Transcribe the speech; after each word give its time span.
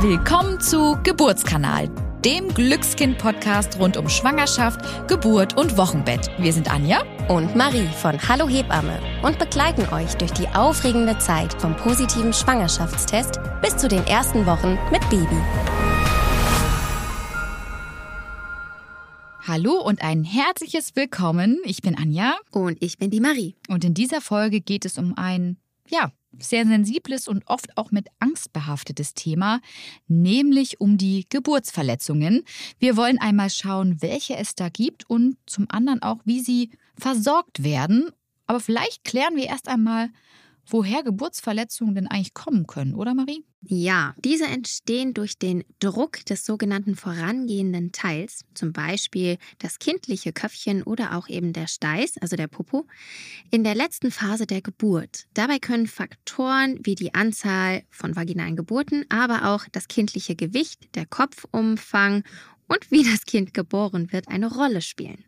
Willkommen 0.00 0.60
zu 0.60 0.98
Geburtskanal, 1.04 1.88
dem 2.22 2.52
Glückskind-Podcast 2.52 3.78
rund 3.78 3.96
um 3.96 4.10
Schwangerschaft, 4.10 5.08
Geburt 5.08 5.56
und 5.56 5.78
Wochenbett. 5.78 6.30
Wir 6.36 6.52
sind 6.52 6.70
Anja 6.70 7.02
und 7.28 7.56
Marie 7.56 7.88
von 8.02 8.20
Hallo 8.28 8.46
Hebamme 8.46 9.00
und 9.22 9.38
begleiten 9.38 9.88
euch 9.94 10.14
durch 10.16 10.32
die 10.32 10.48
aufregende 10.48 11.16
Zeit 11.16 11.54
vom 11.62 11.74
positiven 11.76 12.34
Schwangerschaftstest 12.34 13.40
bis 13.62 13.78
zu 13.78 13.88
den 13.88 14.06
ersten 14.06 14.44
Wochen 14.44 14.78
mit 14.92 15.00
Baby. 15.08 15.40
Hallo 19.48 19.80
und 19.80 20.02
ein 20.02 20.24
herzliches 20.24 20.94
Willkommen. 20.94 21.58
Ich 21.64 21.80
bin 21.80 21.96
Anja. 21.96 22.36
Und 22.50 22.76
ich 22.82 22.98
bin 22.98 23.10
die 23.10 23.20
Marie. 23.20 23.56
Und 23.68 23.82
in 23.82 23.94
dieser 23.94 24.20
Folge 24.20 24.60
geht 24.60 24.84
es 24.84 24.98
um 24.98 25.16
ein, 25.16 25.56
ja, 25.88 26.12
sehr 26.38 26.66
sensibles 26.66 27.28
und 27.28 27.46
oft 27.46 27.76
auch 27.76 27.90
mit 27.90 28.08
Angst 28.18 28.52
behaftetes 28.52 29.14
Thema, 29.14 29.60
nämlich 30.08 30.80
um 30.80 30.98
die 30.98 31.26
Geburtsverletzungen. 31.28 32.44
Wir 32.78 32.96
wollen 32.96 33.18
einmal 33.18 33.50
schauen, 33.50 34.00
welche 34.00 34.36
es 34.36 34.54
da 34.54 34.68
gibt 34.68 35.08
und 35.08 35.36
zum 35.46 35.66
anderen 35.68 36.02
auch, 36.02 36.18
wie 36.24 36.40
sie 36.40 36.70
versorgt 36.98 37.62
werden. 37.62 38.10
Aber 38.46 38.60
vielleicht 38.60 39.04
klären 39.04 39.36
wir 39.36 39.46
erst 39.46 39.68
einmal, 39.68 40.10
woher 40.66 41.02
Geburtsverletzungen 41.02 41.94
denn 41.94 42.06
eigentlich 42.06 42.34
kommen 42.34 42.66
können, 42.66 42.94
oder 42.94 43.14
Marie? 43.14 43.44
Ja, 43.68 44.14
diese 44.24 44.44
entstehen 44.44 45.12
durch 45.12 45.38
den 45.38 45.64
Druck 45.80 46.24
des 46.26 46.44
sogenannten 46.44 46.94
vorangehenden 46.94 47.90
Teils, 47.90 48.44
zum 48.54 48.72
Beispiel 48.72 49.38
das 49.58 49.78
kindliche 49.78 50.32
Köpfchen 50.32 50.82
oder 50.82 51.16
auch 51.16 51.28
eben 51.28 51.52
der 51.52 51.66
Steiß, 51.66 52.18
also 52.18 52.36
der 52.36 52.46
Popo, 52.46 52.86
in 53.50 53.64
der 53.64 53.74
letzten 53.74 54.10
Phase 54.10 54.46
der 54.46 54.62
Geburt. 54.62 55.26
Dabei 55.34 55.58
können 55.58 55.86
Faktoren 55.86 56.78
wie 56.82 56.94
die 56.94 57.14
Anzahl 57.14 57.82
von 57.90 58.14
vaginalen 58.14 58.56
Geburten, 58.56 59.04
aber 59.08 59.48
auch 59.52 59.64
das 59.72 59.88
kindliche 59.88 60.36
Gewicht, 60.36 60.94
der 60.94 61.06
Kopfumfang 61.06 62.22
und 62.68 62.90
wie 62.90 63.02
das 63.02 63.24
Kind 63.24 63.54
geboren 63.54 64.12
wird, 64.12 64.28
eine 64.28 64.52
Rolle 64.52 64.80
spielen. 64.80 65.24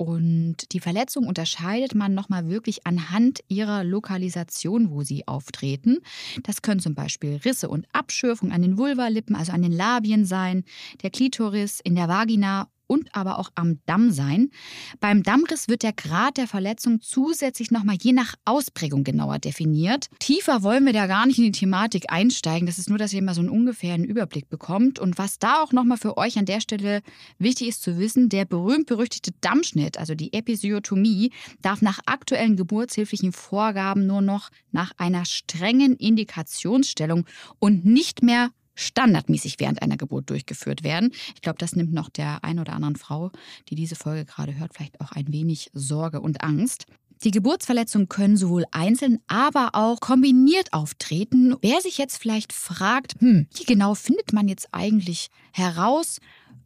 Und 0.00 0.72
die 0.72 0.80
Verletzung 0.80 1.26
unterscheidet 1.26 1.94
man 1.94 2.14
nochmal 2.14 2.48
wirklich 2.48 2.86
anhand 2.86 3.40
ihrer 3.48 3.84
Lokalisation, 3.84 4.90
wo 4.92 5.02
sie 5.02 5.28
auftreten. 5.28 5.98
Das 6.42 6.62
können 6.62 6.80
zum 6.80 6.94
Beispiel 6.94 7.38
Risse 7.44 7.68
und 7.68 7.86
Abschürfungen 7.92 8.54
an 8.54 8.62
den 8.62 8.78
Vulvalippen, 8.78 9.36
also 9.36 9.52
an 9.52 9.60
den 9.60 9.72
Labien 9.72 10.24
sein, 10.24 10.64
der 11.02 11.10
Klitoris, 11.10 11.80
in 11.80 11.96
der 11.96 12.08
Vagina 12.08 12.70
und 12.90 13.14
aber 13.14 13.38
auch 13.38 13.50
am 13.54 13.78
Damm 13.86 14.10
sein. 14.10 14.50
Beim 14.98 15.22
Dammriss 15.22 15.68
wird 15.68 15.84
der 15.84 15.92
Grad 15.92 16.38
der 16.38 16.48
Verletzung 16.48 17.00
zusätzlich 17.00 17.70
nochmal 17.70 17.96
je 18.02 18.12
nach 18.12 18.34
Ausprägung 18.44 19.04
genauer 19.04 19.38
definiert. 19.38 20.08
Tiefer 20.18 20.64
wollen 20.64 20.84
wir 20.84 20.92
da 20.92 21.06
gar 21.06 21.24
nicht 21.24 21.38
in 21.38 21.44
die 21.44 21.52
Thematik 21.52 22.06
einsteigen. 22.12 22.66
Das 22.66 22.78
ist 22.78 22.88
nur, 22.88 22.98
dass 22.98 23.12
ihr 23.12 23.22
mal 23.22 23.34
so 23.34 23.42
einen 23.42 23.48
ungefähren 23.48 24.02
Überblick 24.02 24.48
bekommt. 24.48 24.98
Und 24.98 25.18
was 25.18 25.38
da 25.38 25.62
auch 25.62 25.72
nochmal 25.72 25.98
für 25.98 26.16
euch 26.16 26.36
an 26.36 26.46
der 26.46 26.60
Stelle 26.60 27.02
wichtig 27.38 27.68
ist 27.68 27.82
zu 27.82 27.96
wissen, 27.96 28.28
der 28.28 28.44
berühmt-berüchtigte 28.44 29.30
Dammschnitt, 29.40 29.96
also 29.96 30.16
die 30.16 30.32
Episiotomie, 30.32 31.30
darf 31.62 31.82
nach 31.82 32.00
aktuellen 32.06 32.56
geburtshilflichen 32.56 33.32
Vorgaben 33.32 34.08
nur 34.08 34.20
noch 34.20 34.50
nach 34.72 34.90
einer 34.96 35.24
strengen 35.26 35.94
Indikationsstellung 35.94 37.24
und 37.60 37.84
nicht 37.84 38.24
mehr 38.24 38.50
standardmäßig 38.80 39.56
während 39.58 39.82
einer 39.82 39.96
Geburt 39.96 40.30
durchgeführt 40.30 40.82
werden. 40.82 41.12
Ich 41.34 41.42
glaube, 41.42 41.58
das 41.58 41.76
nimmt 41.76 41.92
noch 41.92 42.08
der 42.08 42.44
ein 42.44 42.58
oder 42.58 42.72
anderen 42.72 42.96
Frau, 42.96 43.30
die 43.68 43.74
diese 43.74 43.96
Folge 43.96 44.24
gerade 44.24 44.58
hört, 44.58 44.74
vielleicht 44.74 45.00
auch 45.00 45.12
ein 45.12 45.32
wenig 45.32 45.70
Sorge 45.72 46.20
und 46.20 46.42
Angst. 46.42 46.86
Die 47.22 47.32
Geburtsverletzungen 47.32 48.08
können 48.08 48.38
sowohl 48.38 48.64
einzeln, 48.70 49.18
aber 49.26 49.74
auch 49.74 50.00
kombiniert 50.00 50.72
auftreten. 50.72 51.54
Wer 51.60 51.82
sich 51.82 51.98
jetzt 51.98 52.16
vielleicht 52.16 52.54
fragt, 52.54 53.20
hm, 53.20 53.46
wie 53.54 53.64
genau 53.64 53.94
findet 53.94 54.32
man 54.32 54.48
jetzt 54.48 54.68
eigentlich 54.72 55.28
heraus, 55.52 56.18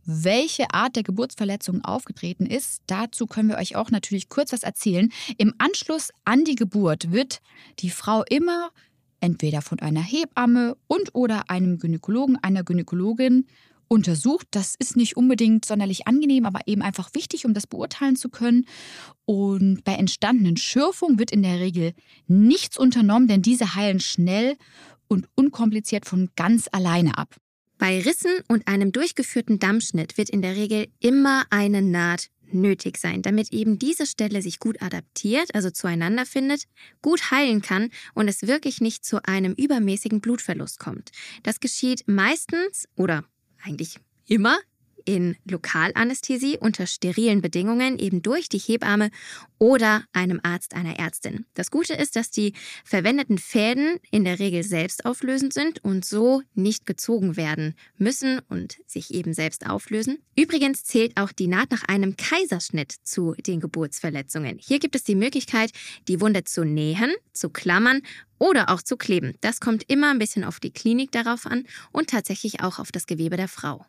welche 0.04 0.70
Art 0.72 0.94
der 0.94 1.02
Geburtsverletzung 1.02 1.84
aufgetreten 1.84 2.46
ist. 2.46 2.82
Dazu 2.86 3.26
können 3.26 3.48
wir 3.48 3.56
euch 3.56 3.74
auch 3.74 3.90
natürlich 3.90 4.28
kurz 4.28 4.52
was 4.52 4.62
erzählen. 4.62 5.10
Im 5.38 5.54
Anschluss 5.58 6.10
an 6.24 6.44
die 6.44 6.54
Geburt 6.54 7.10
wird 7.10 7.40
die 7.80 7.90
Frau 7.90 8.22
immer 8.28 8.70
entweder 9.24 9.62
von 9.62 9.80
einer 9.80 10.02
Hebamme 10.02 10.76
und 10.86 11.14
oder 11.14 11.48
einem 11.48 11.78
Gynäkologen, 11.78 12.36
einer 12.42 12.62
Gynäkologin 12.62 13.46
untersucht. 13.88 14.46
Das 14.50 14.74
ist 14.78 14.96
nicht 14.96 15.16
unbedingt 15.16 15.64
sonderlich 15.64 16.06
angenehm, 16.06 16.44
aber 16.44 16.60
eben 16.66 16.82
einfach 16.82 17.14
wichtig, 17.14 17.46
um 17.46 17.54
das 17.54 17.66
beurteilen 17.66 18.16
zu 18.16 18.28
können. 18.28 18.66
Und 19.24 19.82
bei 19.84 19.94
entstandenen 19.94 20.58
Schürfungen 20.58 21.18
wird 21.18 21.30
in 21.30 21.42
der 21.42 21.58
Regel 21.58 21.94
nichts 22.26 22.78
unternommen, 22.78 23.26
denn 23.26 23.40
diese 23.40 23.74
heilen 23.74 24.00
schnell 24.00 24.56
und 25.08 25.26
unkompliziert 25.34 26.04
von 26.04 26.28
ganz 26.36 26.68
alleine 26.70 27.16
ab. 27.16 27.36
Bei 27.78 28.00
Rissen 28.00 28.32
und 28.48 28.68
einem 28.68 28.92
durchgeführten 28.92 29.58
Dammschnitt 29.58 30.18
wird 30.18 30.30
in 30.30 30.42
der 30.42 30.54
Regel 30.54 30.88
immer 31.00 31.44
eine 31.50 31.82
Naht 31.82 32.28
nötig 32.54 32.98
sein, 32.98 33.22
damit 33.22 33.52
eben 33.52 33.78
diese 33.78 34.06
Stelle 34.06 34.40
sich 34.42 34.58
gut 34.58 34.80
adaptiert, 34.80 35.54
also 35.54 35.70
zueinander 35.70 36.26
findet, 36.26 36.64
gut 37.02 37.30
heilen 37.30 37.60
kann 37.62 37.90
und 38.14 38.28
es 38.28 38.46
wirklich 38.46 38.80
nicht 38.80 39.04
zu 39.04 39.24
einem 39.24 39.52
übermäßigen 39.52 40.20
Blutverlust 40.20 40.78
kommt. 40.78 41.10
Das 41.42 41.60
geschieht 41.60 42.04
meistens 42.06 42.88
oder 42.96 43.24
eigentlich 43.62 43.98
immer 44.26 44.58
in 45.04 45.36
Lokalanästhesie 45.44 46.58
unter 46.58 46.86
sterilen 46.86 47.42
Bedingungen 47.42 47.98
eben 47.98 48.22
durch 48.22 48.48
die 48.48 48.58
Hebamme 48.58 49.10
oder 49.58 50.04
einem 50.12 50.40
Arzt, 50.42 50.74
einer 50.74 50.98
Ärztin. 50.98 51.46
Das 51.54 51.70
Gute 51.70 51.94
ist, 51.94 52.16
dass 52.16 52.30
die 52.30 52.52
verwendeten 52.84 53.38
Fäden 53.38 53.98
in 54.10 54.24
der 54.24 54.38
Regel 54.38 54.62
selbstauflösend 54.62 55.52
sind 55.52 55.82
und 55.84 56.04
so 56.04 56.42
nicht 56.54 56.86
gezogen 56.86 57.36
werden 57.36 57.74
müssen 57.96 58.40
und 58.48 58.78
sich 58.86 59.14
eben 59.14 59.34
selbst 59.34 59.66
auflösen. 59.66 60.18
Übrigens 60.36 60.84
zählt 60.84 61.16
auch 61.16 61.32
die 61.32 61.46
Naht 61.46 61.70
nach 61.70 61.84
einem 61.84 62.16
Kaiserschnitt 62.16 62.92
zu 63.04 63.34
den 63.46 63.60
Geburtsverletzungen. 63.60 64.58
Hier 64.58 64.78
gibt 64.78 64.96
es 64.96 65.04
die 65.04 65.14
Möglichkeit, 65.14 65.70
die 66.08 66.20
Wunde 66.20 66.44
zu 66.44 66.64
nähen, 66.64 67.12
zu 67.32 67.50
klammern 67.50 68.02
oder 68.38 68.70
auch 68.70 68.82
zu 68.82 68.96
kleben. 68.96 69.34
Das 69.40 69.60
kommt 69.60 69.84
immer 69.88 70.10
ein 70.10 70.18
bisschen 70.18 70.44
auf 70.44 70.60
die 70.60 70.72
Klinik 70.72 71.12
darauf 71.12 71.46
an 71.46 71.64
und 71.92 72.10
tatsächlich 72.10 72.60
auch 72.62 72.78
auf 72.78 72.92
das 72.92 73.06
Gewebe 73.06 73.36
der 73.36 73.48
Frau. 73.48 73.86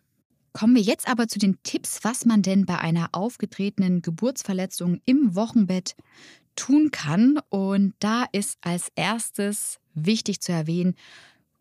Kommen 0.55 0.75
wir 0.75 0.81
jetzt 0.81 1.09
aber 1.09 1.27
zu 1.27 1.37
den 1.37 1.61
Tipps, 1.63 1.99
was 2.03 2.23
man 2.23 2.41
denn 2.41 2.65
bei 2.65 2.79
einer 2.79 3.09
aufgetretenen 3.11 4.01
Geburtsverletzung 4.01 5.01
im 5.03 5.35
Wochenbett 5.35 5.97
tun 6.55 6.91
kann. 6.91 7.41
Und 7.49 7.93
da 7.99 8.23
ist 8.31 8.57
als 8.61 8.87
erstes 8.95 9.79
wichtig 9.95 10.39
zu 10.39 10.53
erwähnen, 10.53 10.95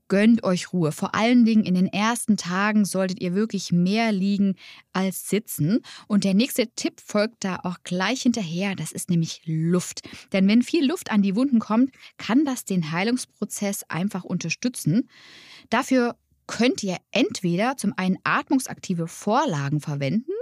gönnt 0.07 0.45
euch 0.45 0.73
Ruhe. 0.73 0.93
Vor 0.93 1.17
allen 1.17 1.45
Dingen 1.45 1.65
in 1.65 1.75
den 1.75 1.89
ersten 1.89 2.37
Tagen 2.37 2.85
solltet 2.85 3.21
ihr 3.21 3.35
wirklich 3.35 3.73
mehr 3.73 4.13
liegen 4.13 4.55
als 4.93 5.29
sitzen. 5.29 5.81
Und 6.07 6.23
der 6.23 6.35
nächste 6.35 6.69
Tipp 6.69 7.01
folgt 7.05 7.43
da 7.43 7.59
auch 7.65 7.79
gleich 7.83 8.23
hinterher. 8.23 8.77
Das 8.77 8.93
ist 8.93 9.11
nämlich 9.11 9.43
Luft. 9.45 10.09
Denn 10.33 10.47
wenn 10.47 10.63
viel 10.63 10.87
Luft 10.87 11.11
an 11.11 11.21
die 11.21 11.35
Wunden 11.35 11.59
kommt, 11.59 11.91
kann 12.17 12.45
das 12.45 12.65
den 12.65 12.93
Heilungsprozess 12.93 13.83
einfach 13.89 14.23
unterstützen. 14.23 15.09
Dafür 15.69 16.15
könnt 16.47 16.83
ihr 16.83 16.97
entweder 17.11 17.77
zum 17.77 17.93
einen 17.97 18.19
atmungsaktive 18.25 19.07
Vorlagen 19.07 19.81
verwenden, 19.81 20.33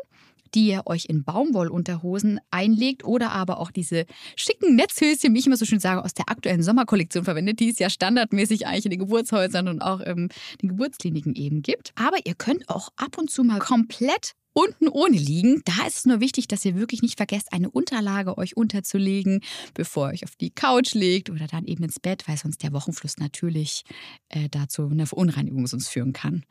die 0.55 0.69
ihr 0.69 0.83
euch 0.87 1.07
in 1.07 1.25
Baumwollunterhosen 1.25 2.41
einlegt 2.51 3.05
oder 3.05 3.33
aber 3.33 3.59
auch 3.59 3.71
diese 3.71 4.05
schicken 4.37 4.77
Netzhöschen, 4.77 5.35
wie 5.35 5.39
ich 5.39 5.47
immer 5.47 5.57
so 5.57 5.65
schön 5.65 5.81
sage, 5.81 6.05
aus 6.05 6.15
der 6.15 6.29
aktuellen 6.29 6.63
Sommerkollektion 6.63 7.25
verwendet, 7.25 7.61
die 7.61 7.71
es 7.71 7.79
ja 7.79 7.89
standardmäßig 7.89 8.67
eigentlich 8.67 8.85
in 8.85 8.91
den 8.91 9.01
Geburtshäusern 9.01 9.69
und 9.69 9.81
auch 9.81 10.01
in 10.01 10.29
den 10.61 10.69
Geburtskliniken 10.69 11.35
eben 11.35 11.63
gibt. 11.63 11.93
Aber 11.95 12.19
ihr 12.25 12.35
könnt 12.35 12.69
auch 12.69 12.91
ab 12.97 13.19
und 13.19 13.31
zu 13.31 13.45
mal 13.45 13.61
komplett 13.61 14.33
unten 14.53 14.89
ohne 14.89 15.17
liegen. 15.17 15.63
Da 15.65 15.87
ist 15.87 15.99
es 15.99 16.07
nur 16.07 16.21
wichtig, 16.21 16.49
dass 16.49 16.65
ihr 16.65 16.77
wirklich 16.77 17.03
nicht 17.03 17.17
vergesst, 17.17 17.53
eine 17.53 17.71
Unterlage 17.71 18.39
euch 18.39 18.57
unterzulegen, 18.57 19.41
bevor 19.75 20.09
ihr 20.09 20.15
euch 20.15 20.25
auf 20.25 20.37
die 20.37 20.51
Couch 20.51 20.95
legt 20.95 21.31
oder 21.31 21.47
dann 21.47 21.65
eben 21.65 21.85
ins 21.85 22.01
Bett, 22.01 22.27
weil 22.29 22.37
sonst 22.37 22.63
der 22.63 22.73
Wochenfluss 22.73 23.19
natürlich 23.19 23.85
äh, 24.29 24.49
dazu 24.49 24.89
eine 24.89 25.07
Verunreinigung 25.07 25.67
sonst 25.67 25.89
führen 25.89 26.13
kann. 26.13 26.45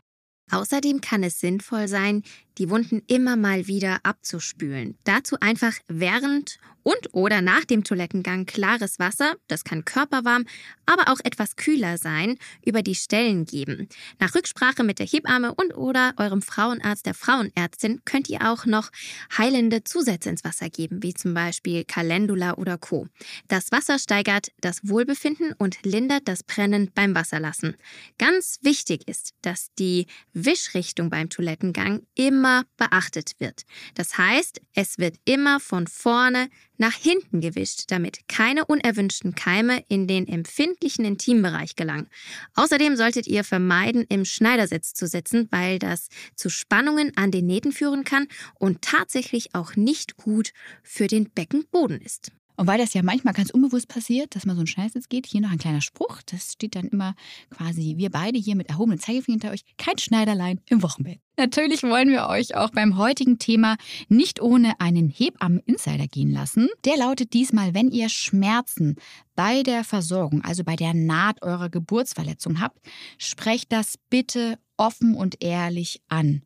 Außerdem 0.52 1.00
kann 1.00 1.24
es 1.24 1.40
sinnvoll 1.40 1.88
sein, 1.88 2.24
die 2.58 2.70
Wunden 2.70 3.02
immer 3.08 3.36
mal 3.36 3.68
wieder 3.68 4.00
abzuspülen. 4.04 4.98
Dazu 5.04 5.38
einfach 5.40 5.74
während 5.88 6.60
und 6.84 7.14
oder 7.14 7.42
nach 7.42 7.66
dem 7.66 7.84
Toilettengang 7.84 8.46
klares 8.46 9.00
Wasser, 9.00 9.36
das 9.48 9.64
kann 9.64 9.86
körperwarm, 9.86 10.46
aber 10.86 11.12
auch 11.12 11.20
etwas 11.24 11.56
kühler 11.56 11.98
sein, 11.98 12.38
über 12.66 12.82
die 12.82 12.96
Stellen 12.96 13.46
geben. 13.46 13.88
Nach 14.20 14.34
Rücksprache 14.34 14.84
mit 14.84 15.00
der 15.00 15.06
Hebamme 15.06 15.54
und 15.54 15.76
oder 15.76 16.14
eurem 16.18 16.42
Frauenarzt, 16.42 17.06
der 17.06 17.14
Frauenärztin, 17.14 18.02
könnt 18.06 18.30
ihr 18.30 18.50
auch 18.50 18.66
noch 18.66 18.90
heilende 19.38 19.84
Zusätze 19.84 20.30
ins 20.30 20.44
Wasser 20.44 20.70
geben, 20.70 21.04
wie 21.04 21.14
zum 21.14 21.34
Beispiel 21.34 21.84
Calendula 21.86 22.56
oder 22.56 22.78
Co. 22.78 23.08
Das 23.48 23.72
Wasser 23.72 24.00
steigert 24.00 24.52
das 24.60 24.80
Wohlbefinden 24.84 25.54
und 25.58 25.78
lindert 25.84 26.28
das 26.28 26.44
Brennen 26.44 26.92
beim 26.94 27.16
Wasserlassen. 27.16 27.76
Ganz 28.18 28.60
wichtig 28.62 29.08
ist, 29.08 29.34
dass 29.42 29.68
die 29.78 30.08
Wischrichtung 30.34 31.10
beim 31.10 31.30
Toilettengang 31.30 32.02
immer 32.16 32.41
immer 32.42 32.66
beachtet 32.76 33.34
wird. 33.38 33.66
Das 33.94 34.18
heißt, 34.18 34.62
es 34.74 34.98
wird 34.98 35.18
immer 35.26 35.60
von 35.60 35.86
vorne 35.86 36.50
nach 36.78 36.96
hinten 36.96 37.40
gewischt, 37.40 37.84
damit 37.90 38.28
keine 38.28 38.66
unerwünschten 38.66 39.36
Keime 39.36 39.86
in 39.90 40.08
den 40.08 40.28
empfindlichen 40.28 41.06
Intimbereich 41.06 41.76
gelangen. 41.76 42.10
Außerdem 42.56 42.96
solltet 42.96 43.28
ihr 43.28 43.44
vermeiden, 43.44 44.08
im 44.10 44.26
Schneidersitz 44.26 44.96
zu 44.96 45.06
sitzen, 45.06 45.50
weil 45.52 45.78
das 45.78 46.08
zu 46.36 46.50
Spannungen 46.50 47.16
an 47.16 47.30
den 47.30 47.46
Nähten 47.46 47.74
führen 47.74 48.06
kann 48.06 48.28
und 48.56 48.82
tatsächlich 48.82 49.54
auch 49.54 49.76
nicht 49.76 50.18
gut 50.18 50.52
für 50.82 51.06
den 51.06 51.30
Beckenboden 51.30 52.02
ist. 52.02 52.32
Und 52.62 52.68
weil 52.68 52.78
das 52.78 52.94
ja 52.94 53.02
manchmal 53.02 53.34
ganz 53.34 53.50
unbewusst 53.50 53.88
passiert, 53.88 54.36
dass 54.36 54.46
man 54.46 54.56
so 54.56 54.60
einen 54.60 54.68
Schnellsitz 54.68 55.10
geht, 55.10 55.26
hier 55.26 55.42
noch 55.42 55.50
ein 55.50 55.58
kleiner 55.58 55.82
Spruch, 55.82 56.22
das 56.28 56.52
steht 56.52 56.76
dann 56.76 56.86
immer 56.86 57.16
quasi, 57.50 57.96
wir 57.98 58.12
beide 58.12 58.38
hier 58.38 58.56
mit 58.56 58.70
erhobenen 58.70 59.00
Zeigefinger 59.00 59.34
hinter 59.34 59.50
euch, 59.50 59.64
kein 59.80 59.98
Schneiderlein 59.98 60.62
im 60.70 60.84
Wochenbett. 60.84 61.18
Natürlich 61.38 61.82
wollen 61.82 62.10
wir 62.10 62.28
euch 62.28 62.54
auch 62.54 62.70
beim 62.70 62.98
heutigen 62.98 63.40
Thema 63.40 63.78
nicht 64.10 64.44
ohne 64.44 64.80
einen 64.80 65.10
Hebammen-Insider 65.10 66.06
gehen 66.06 66.30
lassen. 66.30 66.70
Der 66.86 66.98
lautet 66.98 67.34
diesmal, 67.34 67.74
wenn 67.74 67.90
ihr 67.90 68.10
Schmerzen 68.10 68.98
bei 69.34 69.64
der 69.64 69.84
Versorgung, 69.84 70.44
also 70.44 70.64
bei 70.64 70.76
der 70.76 70.94
Naht 70.94 71.42
eurer 71.42 71.70
Geburtsverletzung 71.70 72.62
habt, 72.62 72.78
sprecht 73.18 73.72
das 73.72 73.96
bitte 74.12 74.60
offen 74.78 75.16
und 75.16 75.44
ehrlich 75.44 76.00
an. 76.10 76.44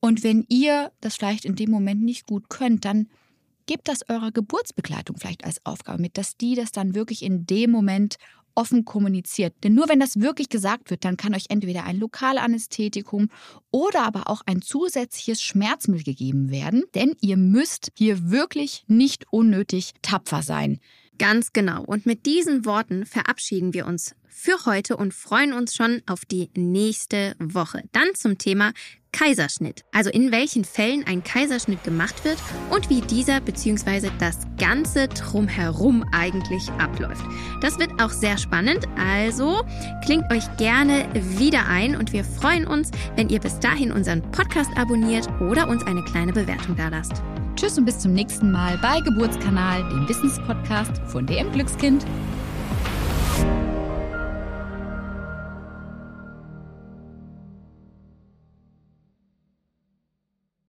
Und 0.00 0.24
wenn 0.24 0.44
ihr 0.48 0.90
das 1.00 1.14
vielleicht 1.14 1.44
in 1.44 1.54
dem 1.54 1.70
Moment 1.70 2.02
nicht 2.02 2.26
gut 2.26 2.48
könnt, 2.48 2.84
dann 2.84 3.06
gebt 3.66 3.88
das 3.88 4.08
eurer 4.08 4.30
Geburtsbegleitung 4.30 5.16
vielleicht 5.16 5.44
als 5.44 5.64
Aufgabe 5.64 6.00
mit, 6.00 6.18
dass 6.18 6.36
die 6.36 6.54
das 6.54 6.72
dann 6.72 6.94
wirklich 6.94 7.22
in 7.22 7.46
dem 7.46 7.70
Moment 7.70 8.16
offen 8.54 8.84
kommuniziert. 8.84 9.54
Denn 9.64 9.74
nur 9.74 9.88
wenn 9.88 10.00
das 10.00 10.20
wirklich 10.20 10.48
gesagt 10.48 10.90
wird, 10.90 11.04
dann 11.04 11.16
kann 11.16 11.34
euch 11.34 11.46
entweder 11.48 11.84
ein 11.84 11.98
Lokalanästhetikum 11.98 13.28
oder 13.70 14.02
aber 14.02 14.28
auch 14.30 14.42
ein 14.46 14.62
zusätzliches 14.62 15.42
Schmerzmittel 15.42 16.04
gegeben 16.04 16.50
werden. 16.50 16.84
Denn 16.94 17.16
ihr 17.20 17.36
müsst 17.36 17.90
hier 17.96 18.30
wirklich 18.30 18.84
nicht 18.86 19.26
unnötig 19.30 19.92
tapfer 20.02 20.42
sein. 20.42 20.78
Ganz 21.18 21.52
genau. 21.52 21.84
Und 21.84 22.06
mit 22.06 22.26
diesen 22.26 22.64
Worten 22.64 23.06
verabschieden 23.06 23.72
wir 23.72 23.86
uns 23.86 24.14
für 24.28 24.66
heute 24.66 24.96
und 24.96 25.14
freuen 25.14 25.52
uns 25.52 25.74
schon 25.74 26.02
auf 26.06 26.24
die 26.24 26.50
nächste 26.56 27.36
Woche. 27.38 27.84
Dann 27.92 28.14
zum 28.14 28.36
Thema 28.36 28.72
Kaiserschnitt. 29.14 29.84
Also 29.92 30.10
in 30.10 30.32
welchen 30.32 30.64
Fällen 30.64 31.04
ein 31.06 31.22
Kaiserschnitt 31.22 31.84
gemacht 31.84 32.24
wird 32.24 32.36
und 32.70 32.90
wie 32.90 33.00
dieser 33.00 33.40
bzw. 33.40 34.10
das 34.18 34.38
ganze 34.58 35.06
drumherum 35.06 36.04
eigentlich 36.12 36.68
abläuft. 36.78 37.24
Das 37.60 37.78
wird 37.78 37.90
auch 38.02 38.10
sehr 38.10 38.36
spannend, 38.36 38.86
also 38.98 39.64
klingt 40.04 40.30
euch 40.32 40.44
gerne 40.56 41.06
wieder 41.38 41.66
ein 41.68 41.96
und 41.96 42.12
wir 42.12 42.24
freuen 42.24 42.66
uns, 42.66 42.90
wenn 43.14 43.28
ihr 43.28 43.38
bis 43.38 43.60
dahin 43.60 43.92
unseren 43.92 44.20
Podcast 44.32 44.70
abonniert 44.76 45.28
oder 45.40 45.68
uns 45.68 45.86
eine 45.86 46.02
kleine 46.02 46.32
Bewertung 46.32 46.74
da 46.76 46.88
lasst. 46.88 47.22
Tschüss 47.54 47.78
und 47.78 47.84
bis 47.84 48.00
zum 48.00 48.12
nächsten 48.12 48.50
Mal 48.50 48.76
bei 48.82 49.00
Geburtskanal, 49.00 49.88
dem 49.90 50.08
Wissenspodcast 50.08 50.98
von 51.06 51.24
DM 51.24 51.52
Glückskind. 51.52 52.04